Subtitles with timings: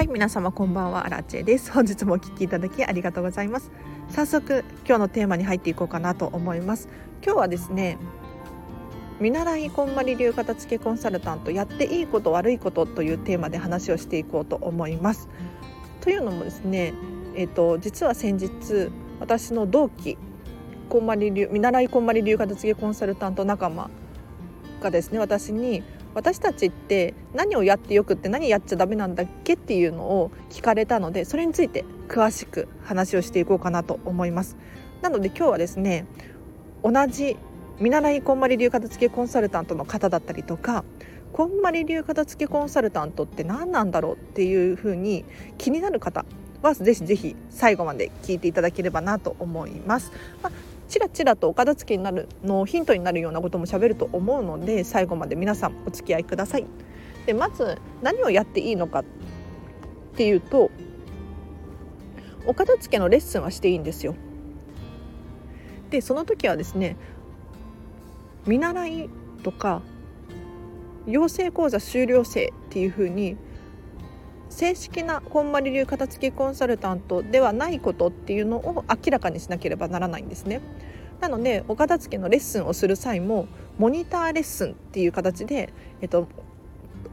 [0.00, 1.04] はい皆様こんばんは。
[1.04, 1.70] アラチェです。
[1.72, 3.70] 本日もお聞きいただきありがとうございます。
[4.08, 6.88] 早速今日のテーマに入っていこうかなと思います。
[7.22, 7.98] 今日はですね
[9.20, 15.28] 見習いこんまり流片付けコンサルタントやっていいこと悪いことというテーマで話をしていこうと思います。
[16.00, 16.94] というのもですね
[17.34, 18.90] えっ、ー、と実は先日
[19.20, 20.16] 私の同期
[20.88, 23.90] こんまり流見習いこんまり流片付けコンサルタント仲間
[24.80, 25.82] がですね私に
[26.14, 34.56] 私たちって何をやってよくって何やっちゃダメなんだっけっていうのを聞かれたのでそれについて詳しく話をしていこうかなと思います
[35.02, 36.06] なので今日はですね
[36.82, 37.36] 同じ
[37.78, 40.84] 見習いこんまり流片付けコンサルタントの方だったりとか
[41.32, 45.24] こんまり流片付けコンサルタントって何なんだろうっていうふうに
[45.58, 46.24] 気になる方
[46.62, 50.12] はぜひぜひ最後まで聞いていただければなと思います。
[50.42, 50.52] まあ、
[50.90, 56.66] ちらちらとお片付けになるのヒントになるようなこともしゃべると思うので最後まで皆さんお付き合いください。
[57.26, 59.04] でまず何をやっていいのかっ
[60.16, 60.70] ていうと
[62.44, 64.16] お片付けのレッスンはしていいんですよ。
[65.90, 66.96] でその時はですね
[68.46, 69.10] 見習い
[69.44, 69.82] とか
[71.06, 73.36] 養成講座修了生っていうふうに
[74.50, 80.60] 正式なこんまり流片付けコンサルタントではないことっていうのを明らかにしなければならないんですね。
[81.20, 83.46] なのでお片付けのレッスンをする際も
[83.78, 86.28] モニターレッスンっていう形で、えっと、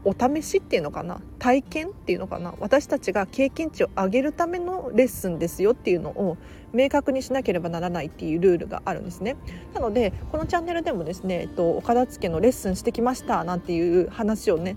[0.04, 6.38] お試しっていうのかな体験っていうのかな私たちが経験値を上げるためのレッスンですよっていうのを
[6.72, 9.36] 明確にしなければならないっていうルールがあるんですね
[9.74, 14.76] なのでこのチャンネルでもですね、えっと、お片付けのレッスンしてきましたなんていう話をね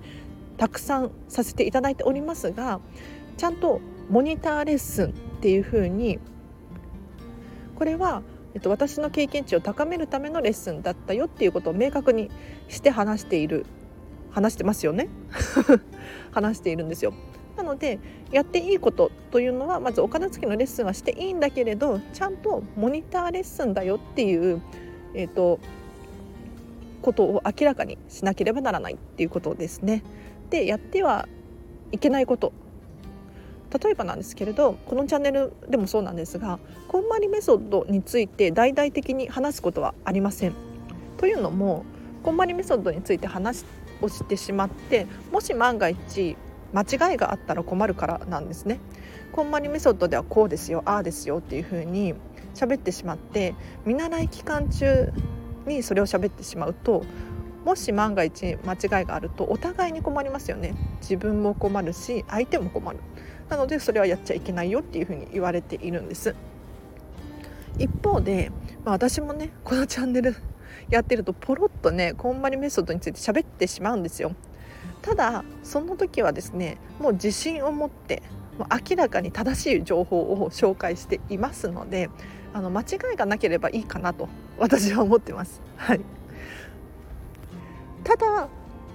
[0.62, 2.81] たくさんさせていただいておりますが
[3.36, 3.81] ちゃんと
[4.12, 6.20] モニターレッスンっていうふうに
[7.73, 8.22] これは、
[8.53, 12.30] えっと、私の経験値を高めるためのレッスンだったよっていうことを明確に
[12.68, 13.66] して話している
[14.30, 15.09] 話してますよね？
[16.30, 17.16] 話しているんですよ。
[17.58, 17.98] なので
[18.31, 24.62] やっていいことというのはまずお片付けのレッスンはしていいんだけれどちゃんとモニターレッスンだよっていう、
[25.16, 25.59] えーと
[27.02, 30.03] ことを明らかにしなければならないっていうことですね。
[30.51, 31.28] でやっては
[31.91, 32.53] いけないこと
[33.84, 40.53] 例えばなんですけれどこのチャンネルでもそうなんですがこんまりメソッドについて大々的に話すことはありません。
[41.17, 41.85] というのも
[42.23, 43.66] こんまりメソッドについて話
[44.01, 46.35] をしてしまってもし万が一
[46.73, 48.79] 間違いがあったら困るからなんですね。
[49.31, 52.13] こんまりメソッドではこうですよああですよっていうふうに
[52.53, 55.13] 喋ってしまって見習い期間中
[55.66, 57.03] にそれを喋ってしまうと
[57.66, 60.76] もし万が一間違いがあるとお互いに困りますよね。
[61.02, 63.00] 自分も困るし相手も困る。
[63.50, 66.36] なのでそれはやっちゃいけないよっていうふうに言われているんです。
[67.78, 68.52] 一方で、
[68.84, 70.36] まあ、私もねこのチャンネル
[70.90, 74.34] やってるとポロッとねこんまりメソッドについて喋ってしまうんですよ。
[75.02, 78.24] ただその時はですねもう自信を持って
[78.58, 82.10] もう明らかに正しい情報を紹介していますので
[82.54, 85.62] あの間違いがなければいいかなと私は思ってます。
[85.78, 86.02] はい。
[88.03, 88.50] ただ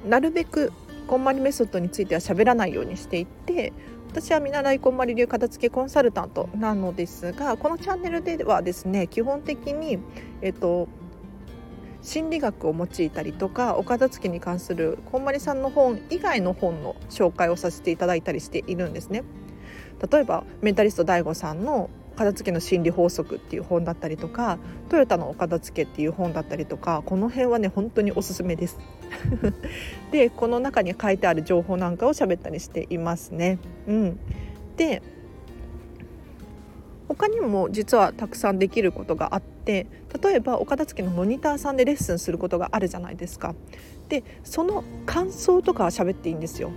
[0.05, 0.73] なるべく
[1.07, 3.73] こんまりメソッドについては喋らないようにしていって
[4.11, 9.99] 私は見習いこんまり流片付けコンサルタントなのですがこのチャンネルではですね基本的に、
[10.43, 10.89] えっと、
[12.03, 19.23] 心理学を用いたりとかお片付けに関するこんまりさんの本以外の本の紹介をさせていただいたりしているんですね。
[20.11, 28.79] 例えばメンタリスト DAIGO さんの片付けの心理法則っていう本だったりとかトヨタのお片付けっていう本だったりとかこの辺はね本当におすすめです。
[30.11, 33.59] でこの中に書いてある情報なんかを喋ったりしていますね。
[33.87, 34.19] うん。
[34.77, 35.03] で
[37.09, 39.87] 他にも実はたくさんできることがあって
[40.23, 43.55] 例えばお片付けのモニターさんでレッスンすることがあるじゃないですか。
[44.09, 46.71] でその感想とかは喋っていいんですよ。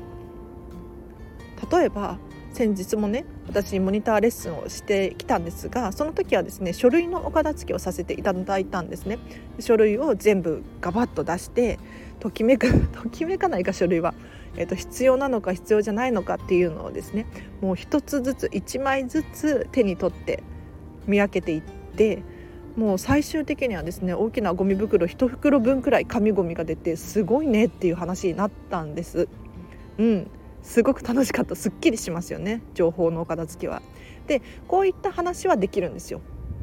[1.72, 2.18] 例えば
[2.54, 9.20] 先日もね私モニターレッスンをしてきたんですがその時はですね書類のお片付けをさせていただいたんですね
[9.60, 11.80] 書類を全部ガバッと出して
[12.20, 14.14] ときめく ときめかないか書類は、
[14.58, 17.26] えーと、必要なのか必要じゃないのかっていうのをですね
[17.62, 20.44] もう一つずつ1枚ずつ手に取って
[21.08, 21.62] 見分けていっ
[21.96, 22.22] て
[22.76, 29.28] もう最終的にはですね大きなゴミ袋1袋分くらい紙ゴミが出てすごいねっていう話になったんです。
[29.98, 33.82] うんすごく楽しかったすっきりしますよね情報のお片付けは。
[34.28, 36.22] でこういった話はできるんですよ。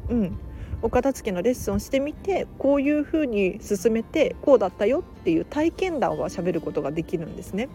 [0.08, 0.38] うん、
[0.82, 7.69] お片付けのレッスンをしてみてこういうふうに進めてこうだったよっていう体験談は喋ることができるんですね。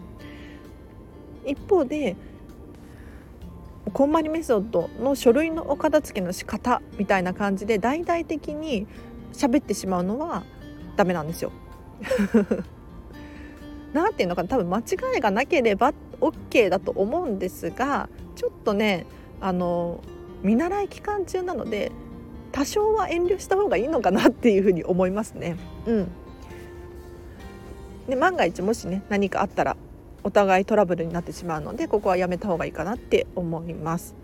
[1.44, 2.16] 一方で
[3.92, 8.86] こんまりメソッドの書類のお片付けの仕方みたいな感じで大々的に
[9.32, 10.44] 喋ってしまうのは
[10.96, 11.52] ダメなんですよ。
[13.92, 15.92] なんていうのかな多分間違いがなければ
[16.22, 19.06] OK だと思うんですがちょっとね
[19.40, 20.00] あの
[20.42, 21.92] 見習い期間中なので
[22.52, 25.56] 多少は遠慮した方がいいのかなっていうふうに思いますね。
[25.86, 26.08] うん、
[28.08, 29.76] で万が一もしね何かあったら
[30.22, 34.14] お互いトラブルになってしまうのでここはやめた方がいいかなって思います。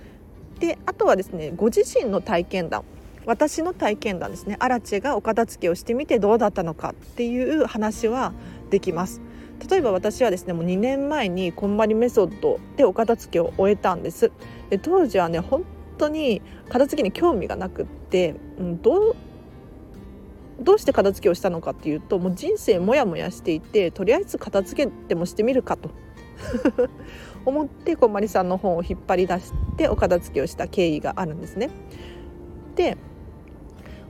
[0.61, 2.85] であとはですねご自身の体験談
[3.27, 8.33] 私の体験談ですねアラチェがお片付けをしてみてどうだったのかっていう話は
[8.71, 9.21] できます
[9.69, 14.31] 例えば私はですねもう2年前にこんまりメソッドでお片付けを終えたんです
[14.71, 15.65] で当時はね本
[15.97, 19.17] 当に片付けに興味がなくって、うん、どう
[20.61, 25.91] どうして片付けをしたのかっていうともう人生モヤモヤしていてとりあえず片付けてもしてみるかと
[27.47, 31.71] 思ってこんまりさんの本を引っ張り出してお片付けをした経緯があるんですね。
[32.75, 32.97] で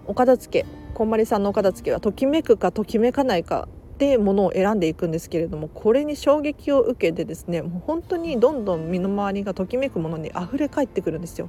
[0.07, 3.69] お片付けこんまりさんのお片付けはときめくかときめかないか
[3.99, 11.49] でものを選んでいくんですけれどもこれに衝撃を受けてですねもう本当にどんどん身の回りがときめくものに溢れ返ってくるんですよ。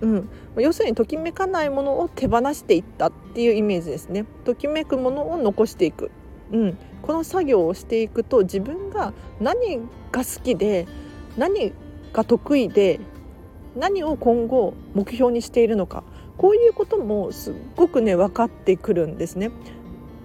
[0.00, 4.24] うん、要するにときめかないものを手放していったっていうイメージですね。
[4.44, 6.12] ときめくものを残していく、
[6.52, 9.78] うん、この作業をしていくと自分が何
[10.12, 10.86] が好きで
[11.36, 11.72] 何
[12.12, 13.00] が得意で
[13.76, 16.04] 何を今後目標にしているのか
[16.36, 19.50] こういうこともすっごくね分かってくるんですね。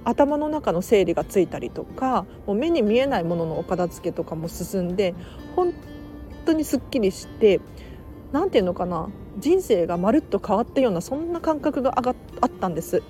[0.05, 5.13] 頭の中の整理がついたりとかもう目に見えないもののお片付けとかも進んで
[5.55, 5.73] 本
[6.45, 7.61] 当にすっきりして
[8.31, 12.15] 何て言うのかな人生がまるっと変わったようなそんな感覚があがっ
[12.59, 13.01] たんです。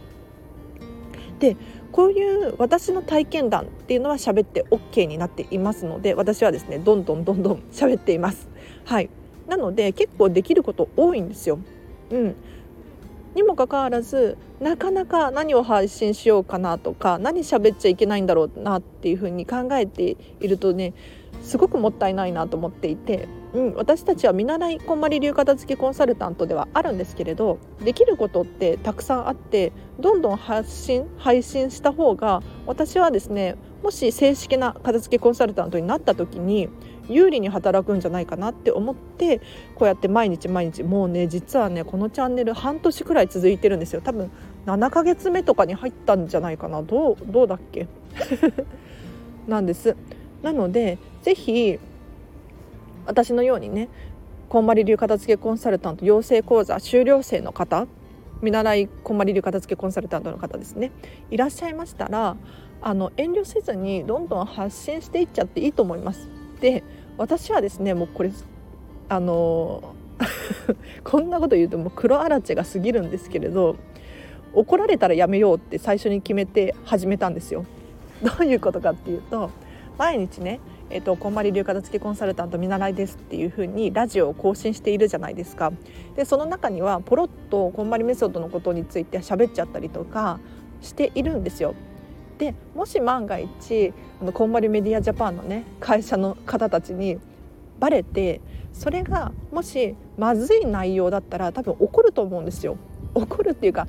[1.39, 1.57] で
[1.91, 8.47] こういう私の体験談っていうのは喋って OK になっていますので私はですねどんどんどんどん喋っています。
[8.85, 9.09] はい
[9.47, 11.59] なので結構できること多いんですよ。
[12.11, 12.35] うん、
[13.35, 20.93] にもかかわらずなかなか何を配信しようかなとか何喋っちゃいけないんだろうなっていうふうに考えているとね
[21.41, 36.69] すごくもったいないなと思っていて、うん、私たちは見習いこんまり流片付けコンサルタントではあるんですけれどできることってたくさんあってどんどん発信配信した方が私はですねもし正式な片付けコンサルタントになった時に
[37.09, 39.39] 有利に働くんじゃないかなって思って
[39.75, 44.01] こうやって毎日毎日もうね実はねこのチャンネル半年くらい続いてるんですよ。
[44.01, 44.31] 多分
[44.65, 46.81] 7ヶ月目とかに入ったんじゃないかな。
[46.81, 47.87] どうどうだっけ？
[49.47, 49.95] なんです。
[50.41, 51.79] なので是非
[53.05, 53.89] 私のようにね
[54.49, 57.87] こんまり流片付けコンサルタント養成講座修了生の方
[58.41, 60.91] 見習いこんまり流片付けコンサルタントの方ですね。
[61.31, 62.35] いらっしゃいましたら
[62.81, 66.29] あの遠慮せずにどんどん発信していっちゃっていいと思います。
[66.63, 66.81] で
[67.17, 68.31] 私はですねもうこれ
[69.09, 69.95] あの
[71.03, 73.75] こんなこと言うともう黒あらちが過ぎるんですけれど
[74.53, 77.65] 怒られたらやめようって最初に決めて始めたんですよ。
[78.23, 79.49] どういうことかっていうと
[79.97, 85.73] 毎日ねえーと、こんまり流片付けコンサルタント見習いですっていう風にラジオを更新しているじゃないですか
[86.15, 90.39] でその中にはポロッとこんまりメソッドのことについて喋っちゃったりとか
[90.81, 91.73] しているんですよ
[92.43, 97.17] でもし万が一あのこんまりメディアジャパンのね会社の方たちに
[97.79, 98.41] バレて
[98.73, 102.75] それがもしまずい内容だったら多分怒ると思うんですよ。
[103.13, 103.87] 怒るっていうか、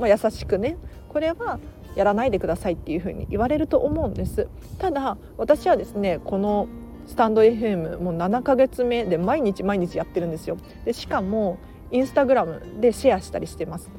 [0.00, 0.78] まあ、優しくね
[1.10, 1.60] これは
[1.94, 4.48] やらないでくださいっていうふうに言われると思うんです。
[4.78, 6.66] ただ私はですねこの
[7.06, 10.56] スタンド FM もう7ヶ月目で毎日毎日やってるんですよ。
[10.84, 11.58] でしかも
[11.92, 13.92] インスタグラムでシェアしたりしてます。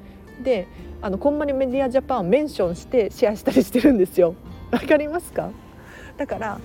[0.43, 0.67] で
[1.01, 4.35] あのこんまりメディアジャパンをメンションしてシェアしたりしてるんですよ。
[4.71, 5.49] わかりますか？
[6.17, 6.59] だから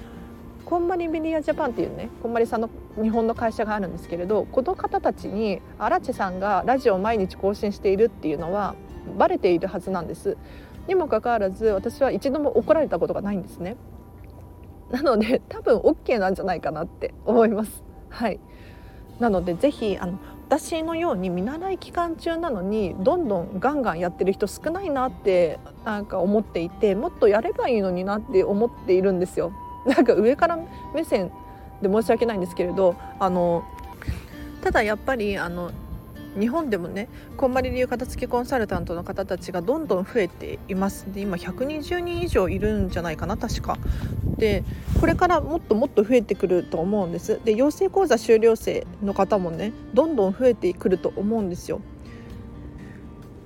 [0.64, 2.68] こんまりメディアジャパンっていうねこんまりさんの
[3.00, 8.74] 日本の会社があるんですけれどこの方たちに荒地さんがラジオを毎日更新しているっていうのは
[9.16, 10.36] バレているはずなんです。
[10.86, 13.76] にもかかわらず私は一度も怒られたことがないんですね。
[14.90, 17.82] なので多分 OK なんじゃないかなって思います。
[18.08, 18.40] はい。
[19.18, 29.52] なのでぜひあの私のように見習い期間中なのにどんどんガンガンやってる人少ないなってなんか思っていてもっとやればいいのになって思っているんですよ。
[29.84, 30.58] なんか上から
[30.94, 31.30] 目線
[31.82, 33.62] で申し訳ないんですけれどあの
[34.62, 35.70] ただやっぱりあの
[36.38, 41.06] 日本でもねこんまり流片付けコンサルタントの方たちがどんどん増えています。
[41.12, 43.78] で今120人以上いるんじゃないかな確か。
[44.36, 44.64] で
[45.00, 47.40] これからもっともっと増えてくると思うんです。
[47.44, 51.80] で養成講座修了生の方もねどんどん増えてくると思うんですよ。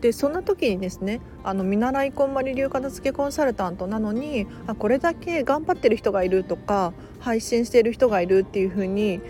[0.03, 9.21] でそんな時にですねあの見習いこんまり流片付けコンサルタントなのにあこれだけ頑張ってる人がいるとか配信している人がいるっていう風に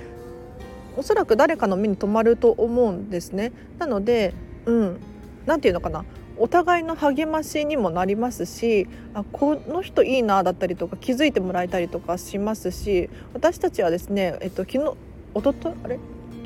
[0.96, 3.52] おそらく誰かの目に留まると思うんですね。
[3.78, 4.34] なので、
[4.66, 5.00] うん、
[5.46, 6.04] なて言うのかな。
[6.38, 14.94] お互いの励ましにもなりますしあこの人いいなだったりとか気づいてもらえたりとかしますし私たちはですね、えっと、昨日
[15.34, 15.98] おととあれ？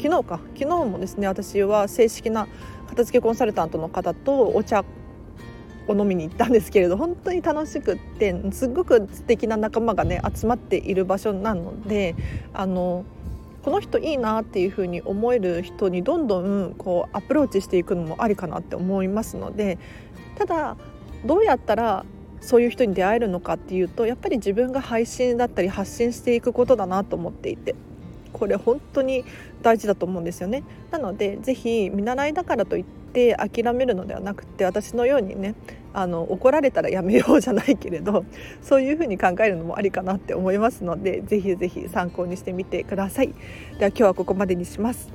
[0.02, 0.40] 昨日か。
[0.58, 2.48] 昨日もですね私は正式な
[2.88, 4.84] 片付けコンサルタントの方とお茶
[5.86, 12.16] を飲みに行ったんですけれど本当に楽しくってすっごく素敵な仲間がね集まっている場所なので
[12.52, 13.04] あの
[13.66, 19.76] この人いいなっていうふうに思える人にどんどんこうアプローチしていくのもありかなって思いますので
[20.36, 20.76] ただ
[21.24, 22.04] どうやったら
[22.40, 27.74] そういう人に出会えるのかっていうとやっぱり自分が配信だったり発信していくことだなと思っていて
[28.32, 29.24] これ本当に
[29.62, 30.62] 大事だと思うんですよね。
[30.92, 35.56] なのでぜひ見習いだからといって諦めるのではなくて私のようにね
[35.96, 38.26] あの怒られたらやめようじゃないけれど
[38.60, 43.28] そういうふうに考えるのもありかなって思いますのでぜひぜひ参考にしてみてください。
[43.78, 45.10] では今日はここまでにします。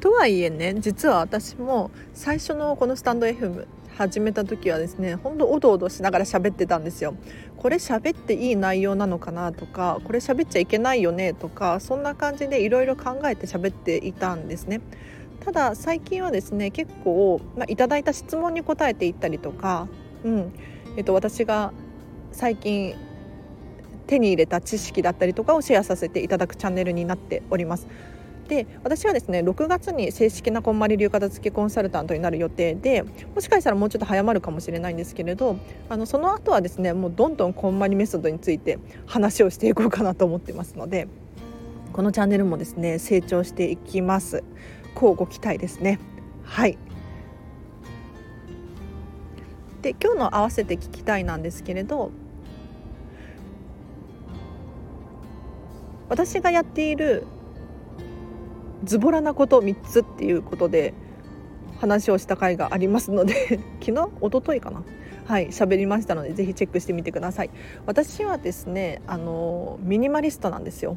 [0.00, 7.14] とはいえね実は私も最初のこのスタンド FM 始めた時はですねほんとおどおどしながら喋ってたんですよ。
[7.56, 14.82] これ喋っていい内容なのかなとかこれ喋っちゃいけないよねとかそんな感じでいろいろ考えて喋っていたんですね。
[15.44, 19.88] ただ最近はですね結構、まあ、いただいた質問に答えていったりとか、
[20.24, 20.52] うん
[20.96, 21.72] えっと、私が
[22.32, 22.94] 最近
[24.06, 27.86] 手に入れた知識だったりとかをシェアさせていただくチャンネルになっております。
[28.48, 35.56] で私はですね6月に正式なこんまり流片付けコンサルタントになる予定でもしかしたらもうちょっと早まるかもしれないんですけれど
[35.88, 41.06] あのその後はですねもうどんどんこんまりメソッドについて話をしていこうかなと思ってますので
[41.92, 44.42] このチャンネルもですね成長していきます。
[44.94, 45.98] こうご期待ですね。
[46.44, 46.78] はい。
[49.82, 52.10] で今日の合わせて聞きたいなんですけれど
[56.08, 57.24] 私がやっている
[58.84, 60.92] ズボラなこと3つっていうことで
[61.80, 64.82] 話をした回がありますので 昨日一昨日かな。
[65.26, 67.50] はい喋りましたのでぜひチェックしてみてください。
[67.86, 70.96] 私はですねあのミニマリストなんですよ。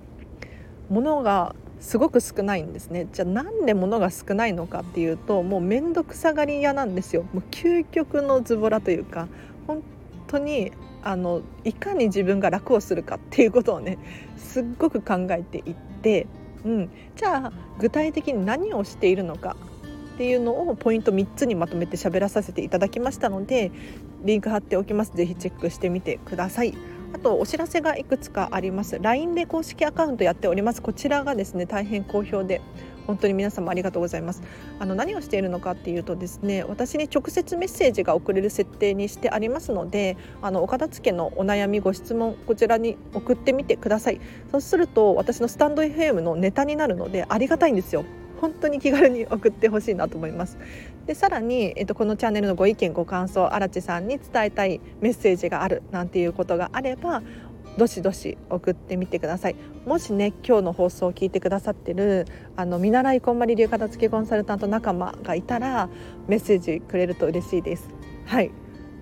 [0.90, 3.08] 物がすごく少ないんですね。
[3.12, 7.24] じゃあなんで物が少ないのかっていうともう面倒くさがり屋なんですよ。
[7.34, 9.28] もう究極のズボラというか
[9.68, 9.84] 本
[10.28, 10.72] 当に
[11.04, 13.98] あのいかに自分が楽をするかっていうことをね
[14.38, 16.26] すっごく考えていって、
[16.64, 19.58] うん、じゃあ具体的に何をしているのか
[20.16, 23.72] っていうのをポイント3つにまとめて喋らさせていただきましたので
[24.24, 25.12] リンク貼っておきます。
[25.18, 26.74] ぜひチェックしてみてください。
[27.14, 28.98] あとお知らせがいくつかあります。
[29.00, 30.82] LINE で公式アカウントやっております。
[30.82, 32.60] こちらがですね大変好評で
[33.06, 34.42] 本当に皆様ありがとうございます。
[34.80, 44.20] あの何をしているのかっていうとですね私に直接メッセージが送れる設定にしてありますのであのお片付けのお悩みご質問こちらに送ってみてください。
[44.52, 48.06] そうすると私のスタンド FM のネタになるのでありがたいんですよ。
[48.44, 50.58] 本当に気軽に送ってほしいなと思います。
[51.06, 57.24] でさらに、えっと、このチャンネルのご意見ご感想荒地さんに伝えたいメッセージがあるなんていうことがあれば
[57.78, 59.56] どしどし送ってみてください。
[59.86, 62.26] もしね今日の放送を聞いてくださってる
[62.58, 65.88] あの見習いこんまり流片付けコンサルタント仲間がいたら
[66.28, 67.88] メッセージくれると嬉しいです。
[68.26, 68.52] はい。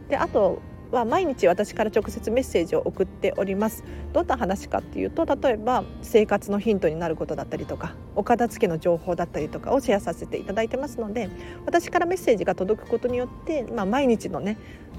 [0.08, 3.84] であとは毎日私から直接メッセージを送っております。
[4.14, 11.30] どんな話かっていうと例えば生活のヒントになることだったりとかお片付けの情報だったりとかをシェアさせていただいてますので
[11.66, 14.58] 私からメッセージが届くことによって、まあ、毎日のね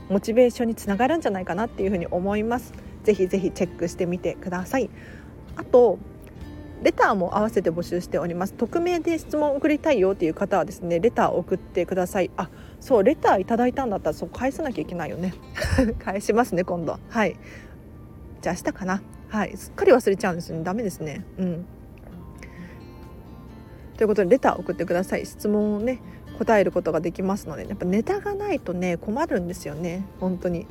[0.08, 2.72] モチベーションにつながるんじゃないかなっていうふうに思います。
[3.04, 4.90] ぜひぜひチェックしてみてください。
[5.56, 5.98] あと
[6.82, 8.54] レターも合わせて募集しております。
[8.54, 12.30] 匿名で質問を送りたいよっていう方はですねレターを送ってください。
[12.36, 12.48] あ
[12.80, 15.34] そうレターいただいたんだったらそう返さなきゃいけないよね。
[16.00, 17.36] 返しますね今度はい。
[18.40, 19.02] じゃあ明日かな。
[19.28, 19.56] はい。
[19.56, 20.64] すっかり忘れちゃうんですよね。
[20.64, 21.24] ダメですね。
[21.38, 21.66] うん。
[23.96, 25.26] ということでレター送ってください。
[25.26, 26.00] 質問をね
[26.38, 30.04] 答えることができますのでやっぱネタがないとね困るんですよね。
[30.18, 30.66] 本当に。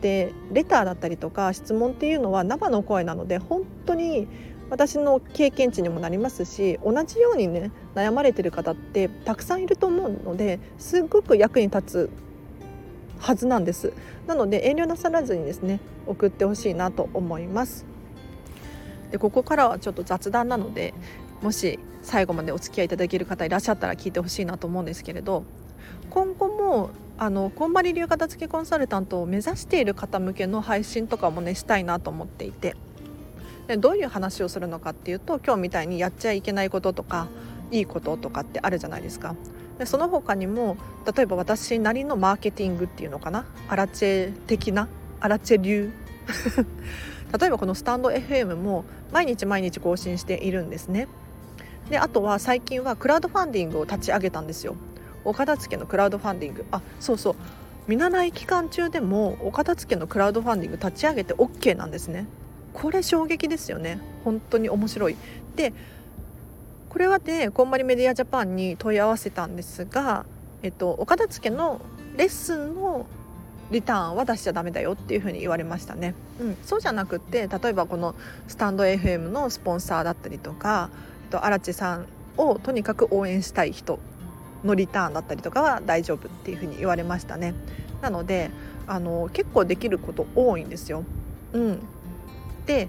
[0.00, 4.28] でレターだったりとか質問っていうのは生の声なので本当に
[4.68, 12.10] 私の経験値にもなりますし同じようにね悩まれてる方ってたくさんいると思うのですごく役に立つ
[13.18, 13.92] はずなんです。
[14.26, 17.86] なので遠慮なさらずにですね送ってほしいなと思います。
[19.10, 20.92] でここからはちょっと雑談なので
[21.42, 25.44] もし最後までお付き合いいただける方いらっしゃったら聞いてほしいなと思うんですけれど
[26.10, 32.76] 今後もあのこんまり流片付けコンサルタントを目指している方向けの配信とかもねしたいなと思っていて。
[33.66, 37.28] でどういう話をするのかっていうと今日みたいにやっちゃいけないこととか
[37.70, 39.34] いいこととかってあるじゃないですか。
[39.78, 40.76] でその他にも
[41.14, 43.44] 例えば私なりのマーケティングっていうのかな？
[43.68, 44.88] アラチェ的な？
[45.20, 45.92] アラチェ流？
[47.38, 51.08] 例えばこのスタンド FM も毎日毎日更新しているんですね。
[51.90, 54.76] であとは最近はクラウドファンディングを立ち上げたんですよ。
[55.24, 56.64] お片付けのクラウドファンディング。
[56.70, 57.34] あそうそう。
[57.88, 62.26] 見習い期間中でもお片付けのクラウドファンディング立ち上げて OK なんですね。
[62.76, 63.98] これ衝撃ですよね。
[64.22, 65.16] 本当に面白い。
[65.56, 65.72] で
[66.90, 70.26] これはねこんまりメディアジャパンに問い合わせたんですが、
[70.62, 71.80] えっと、お片付けの
[72.18, 73.06] レッスンの
[73.70, 78.14] リターンは出しちゃダメだよっていうふうに言われましたね、うん、そうじゃなくって例えばこの
[78.46, 80.90] スタンド FM のスポンサーだったりとか
[81.32, 82.06] 荒地さん
[82.36, 83.98] をとにかく応援したい人
[84.64, 87.54] のリターンだったりとかは大丈夫っていうふうに言われましたね。
[88.00, 88.50] なので
[88.86, 91.04] あの結構できること多いんですよ。
[91.52, 91.80] うん、
[92.66, 92.88] で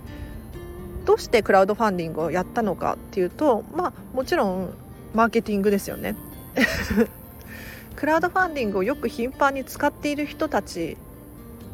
[1.06, 4.74] どうしてクラウドファンディングをやったのかっていうとまあもちろん
[5.14, 6.16] マーケティングですよね。
[7.96, 10.98] クラウドファンディングをよく頻繁に使っている人たち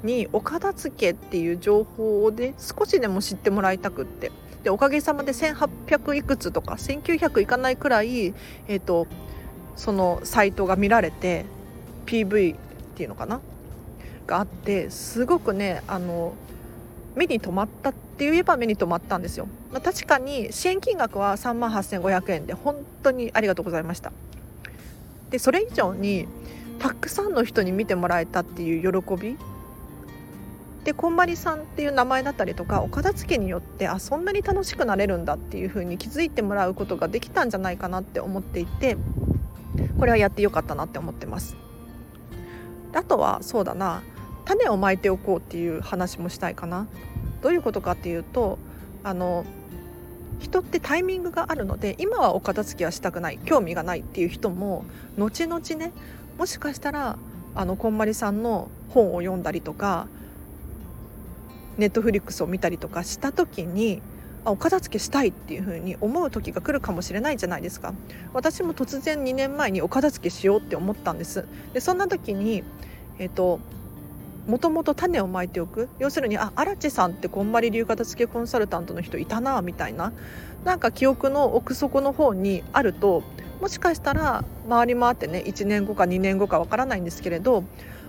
[0.04, 4.32] にお片付けっていう情報で少しでも知ってもらいたくって
[4.64, 8.28] でおかげさまで1800いくつとか1900いかないくらい、
[8.68, 9.08] えーと、
[9.76, 11.46] そのサイトが見られて
[12.06, 12.58] PV っ
[12.96, 13.42] ていうのかな？
[14.26, 16.34] があってすごくねあの
[17.16, 24.12] 目に留まったって言えば目に留まったんですよ、まあ、確かに支援金額は3万8500円で本当にありがとうございました。
[25.30, 26.28] でそれ以上に
[26.78, 29.38] たくさんの人に見てもらえたっていう喜び。
[30.84, 38.98] でこんまりさんっていう名前だったりとかお片付けによってあそんなに楽しくなれるんだっていう風に気づいてもらうことができたんじゃないかなって思っていて
[39.98, 41.56] これはやってよかったなって思ってます。
[42.94, 44.04] あとはそうだな。
[44.46, 46.88] 種をまいておこうっていう話もしたいかな。
[47.42, 48.58] どういうことかっていうと
[49.04, 49.46] あの
[50.40, 54.86] 人ってタイミングがあるので今はお片付けはしたくない興味がないっていう人も
[55.18, 55.92] 後々ね
[56.38, 57.18] もしかしたら
[57.56, 60.08] あのこんまりさんの本を読んだりとか
[61.78, 64.02] ネットフリックスを見たりとかした時に
[64.46, 67.94] あお片付けしたいっていう風に思う時が来るかもしれないじゃないですか。
[68.34, 71.48] 私も突然2年前にお片付けしようって思ったんです。
[71.74, 72.64] でそんな時に
[73.20, 73.60] えっ、ー、と
[74.48, 80.12] もともと種をまいておく要するにあ荒地さんってこんまり流片付けコンサルタントの人いたなみたいな
[80.66, 83.24] なんか記憶の奥底の方にあると
[83.62, 87.64] もしかしたら回り回ってね1年後か2年後かわからないんですけれど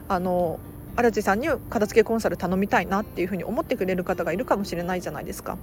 [0.08, 0.58] あの
[0.96, 5.56] 荒地さんに片付けコンサル頼みたいなっていうふうに思ってくれる方がいるかもしれないじゃないですか。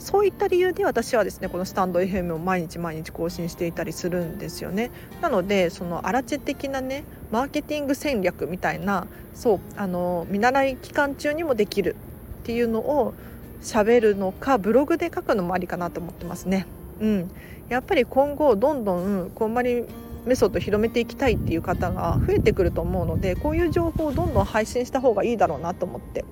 [0.00, 11.96] そういった理由で私はですねこのスタンド FM を毎日毎日更新していたりするんですよねなのでその荒地的なねマーケティング戦略みたいなそうあの見習い期間中にもできる
[12.42, 13.14] っていうのを
[13.62, 16.66] 喋るのかブログで書くのもありかなと思ってますね。
[17.00, 17.30] うん、
[17.68, 19.84] やっぱり今後どんどんこんまり
[20.24, 26.24] メソッド広めていきたいっていう方が増えてくると思うのでこういう情報をどんどん配信した方がいいだろうなと思って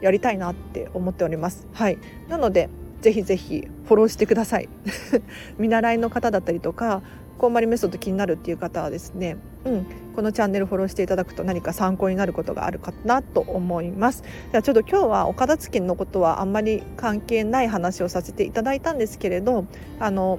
[0.00, 1.66] やりたいなって思っております。
[1.72, 1.98] はい、
[2.28, 2.68] なので
[3.00, 4.68] ぜひぜひフォローしてください。
[5.58, 7.02] 見習いの方だったりとか
[7.38, 14.22] こんまりメソッド気になるっていう方はですね、うん、このチャンネルフォローしていただくと何か参考になることがあるかなと思います。
[14.50, 19.66] じゃあちょっと今日はお片付けのことはあんまり関係ない話をさせていただいたんですけれど
[20.00, 20.38] あの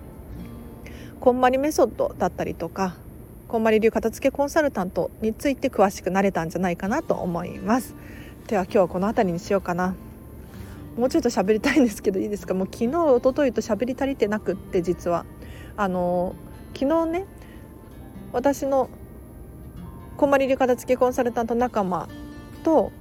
[1.20, 2.96] こんまりメソッドだったりとか
[3.48, 7.96] こんまり流片付けコンサルタントについて詳しくなれたんじゃないかなと思います。
[8.48, 9.96] では今日はこの辺りにしようかな。
[10.98, 12.54] もうちょっと喋りたいんですけどいいですか？
[12.54, 15.26] もう昨日一昨日と喋り足りてなくって実は。
[15.76, 16.36] あの
[16.74, 17.26] 昨日ね
[18.34, 18.90] 私の
[20.18, 22.10] こんまり流片付けコンサルタント仲間
[22.64, 22.92] と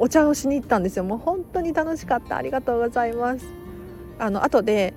[0.00, 1.04] お茶をしに行ったんですよ。
[1.04, 2.36] もう本当に楽しかった。
[2.36, 3.46] ありがとうございます。
[4.18, 4.94] あの後で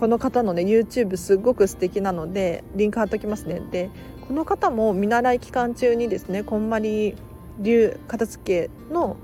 [0.00, 3.60] この方のね YouTube すごく素敵なのでリンク貼っときますね。
[3.70, 3.90] で
[4.26, 7.14] この方も見習い期間中にですねこんまり
[7.58, 9.16] 流片付けの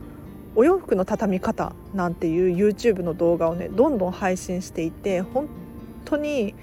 [0.55, 5.49] お洋服の畳み方なんていう YouTube の動画をねどんどん配信していて本
[6.05, 6.55] 当に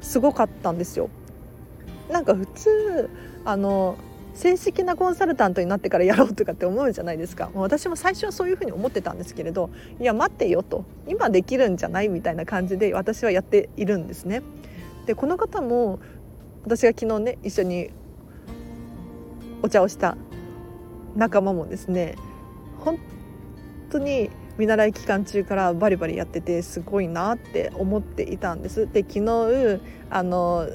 [0.00, 1.10] すごかったんですよ。
[2.10, 3.10] なんか普通
[3.44, 3.96] あの
[4.34, 9.70] 正式なコンサルタントになってからやろうとかって思うじゃないですか私も最初はそういうふうに思ってたんですけれど
[10.00, 14.42] いや待ってよと今できるんじゃないみたいな感じで私はやっているんですね。
[15.06, 16.00] でこの方も
[16.64, 17.90] 私が昨日ね一緒に
[19.62, 20.16] お茶をした
[21.14, 22.16] 仲間もですね
[22.80, 22.98] 本
[23.94, 28.88] 当に見習い期間中からバリバリやっててすごいなって思っていたんです。
[28.92, 29.80] で昨日
[30.10, 30.68] あの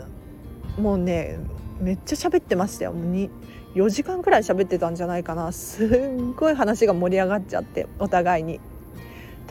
[0.78, 1.38] もうね
[1.80, 2.94] めっちゃ喋ってましたよ。
[2.94, 3.30] もう
[3.76, 8.60] 4時間くらい喋ってたんじゃないかなすんごい話が盛り上がっちゃってお互いに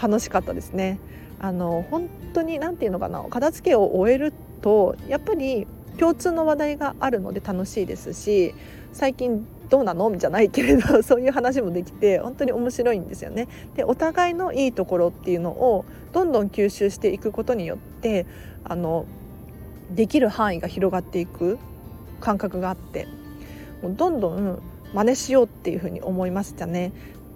[0.00, 0.98] 楽しかったですね。
[1.40, 5.66] あの本当に何て言うのかな片付けを終えるとやっぱり
[5.98, 8.54] 共通の話題があるので楽しいですし
[8.92, 10.16] 最近どうなの？
[10.16, 13.48] じゃないけれど そういう話もできて本当に面白いんですよね。
[13.76, 18.26] でお互いのいいところっていうのをどんどん吸収していくことによって
[18.64, 19.04] あの
[19.94, 21.58] できる範囲が広がっていく
[22.20, 23.06] 感覚があって
[23.82, 24.58] もうどんどん
[24.94, 26.92] 真似しようっていうふうに思いましたね。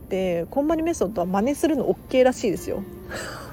[0.08, 2.82] でこんまりメソッドは真似するの OK らしいですよ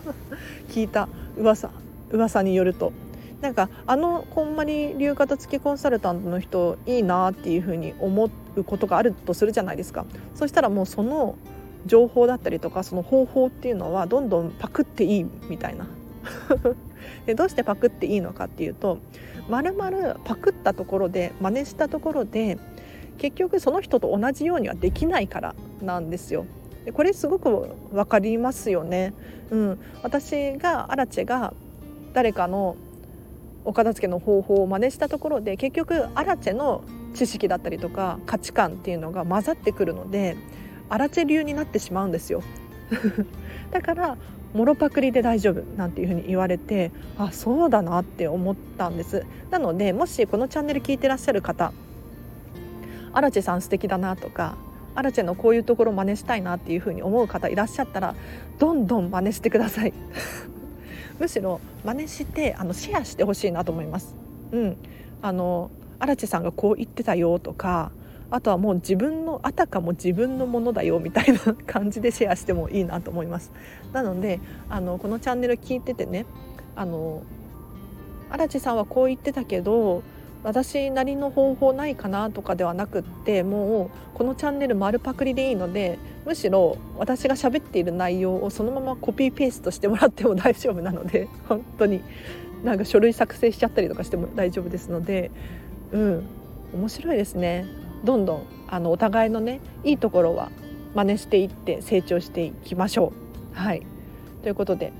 [0.67, 1.71] 聞いた噂
[2.11, 2.91] 噂によると
[3.39, 8.29] なんかあのこんまり流片付けコンサルタントの人いいなっていうふうに思
[8.59, 11.35] うことがあるとするじゃないですかそしたらもうその
[11.85, 15.87] 情報だったりとかその方法っていうのはどんどんパクっていいみたいな
[17.25, 18.97] でどうしてパクっていいのかっていうと
[19.49, 22.57] まるまるパクったところで真似したところで
[23.17, 26.45] 結局その人と同じようにはできないからなんですよ。
[26.85, 29.13] でこれすごく分かりますよね。
[29.51, 31.53] うん、私がアラチェが
[32.13, 32.77] 誰かの
[33.65, 40.37] お片付けの方法を真似したところで結局アラチェの知識だったりとか価値観っていうのが混ざってくるので
[40.89, 42.41] アラチェ流になってしまうんですよ。
[43.71, 44.17] だから
[44.53, 49.25] もろパクリで大丈夫なんていうふうに言われてあそうだなって思ったんです。
[49.51, 51.71] なのでもしこのチャンネル聞いてらっしゃる方
[53.13, 54.57] アラチェさん素敵だなとか
[54.95, 58.15] アラチェのこういうところ真似したいなっていうふうに思う方いらっしゃったら
[58.57, 59.93] どんどん真似してください。
[61.19, 64.15] むしろ真似してあのシェアしてほしいなと思います。
[64.51, 64.77] うん。
[65.21, 67.91] あのアラチェさんがこう言ってたよとか
[68.31, 73.51] あとはもう自分のあたかも自分のものだよみたいな感じでシェアしてもいいなと思います。
[73.91, 76.25] なのであのこのチャンネル聞いててね
[76.75, 77.23] あの
[78.29, 80.03] 荒地さんはこう言ってたけど
[80.43, 92.01] 私なりの方法ないかなとかではなくってもうこのチャンネル丸パクリでいいのでむしろ私が喋っている内容をそのままコピーペーストしてもらっても大丈夫なので本当に
[92.63, 95.31] なんか書類作成しちゃったりとかしても大丈夫ですので
[95.91, 96.23] うん。
[96.73, 97.65] 面白いですね。
[98.03, 100.51] どんどんあのお互いのねいいところは
[100.95, 103.11] 真似していって成長していきましょ
[103.53, 103.57] う。
[103.57, 103.83] はい。
[104.43, 104.93] ということで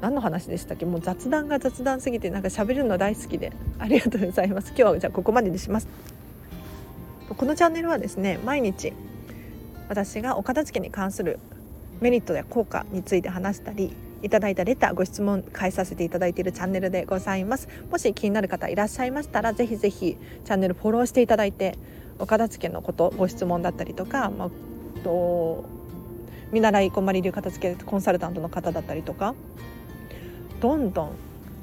[0.00, 0.86] 何の話でしたっけ？
[0.86, 3.52] もう雑談が雑談すぎてなんか喋るの大好きで。
[3.78, 4.68] ありがとうございます。
[4.68, 5.88] 今日はじゃあここまでにします。
[7.36, 8.92] このチャンネルはですね毎日
[9.88, 11.38] 私がお片付けに関する
[12.00, 17.68] メリットや効果について話したりいただいたレターご質問返させていただいているチャンネルでございます。
[17.90, 21.76] もし気になる方いらっしゃいましたらぜひぜひチャンネルフォローしていただいて
[22.18, 24.50] お片付けのことご質問だったりとか、まあ、
[25.02, 25.64] と
[26.52, 29.34] 見習いこんまり流片付けコンサルタントの方だったりとか
[30.60, 31.10] どんどん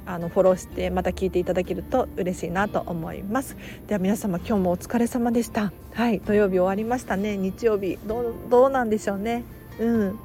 [0.05, 3.55] あのフォローしてまた聞いていただけると嬉しいなと思います。
[3.87, 5.71] では皆様今日もお疲れ様でした。
[5.93, 7.37] はい土曜日終わりましたね。
[7.37, 9.43] 日曜日どうどうなんでしょうね。
[9.79, 10.19] うん。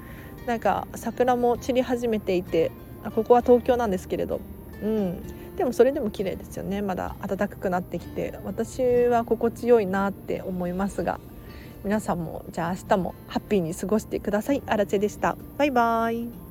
[0.46, 2.70] なんか桜も散り始めていて
[3.14, 4.40] ここは東京なんですけれど。
[4.82, 5.22] うん。
[5.56, 6.82] でもそれでも綺麗ですよね。
[6.82, 8.38] まだ暖かくなってきて。
[8.44, 11.20] 私は心地よいなって思いますが。
[11.84, 14.62] 皆さんもじゃあ明日もハッピーに過ごしてください。
[14.66, 15.36] あらでした。
[15.58, 16.43] バイバイ。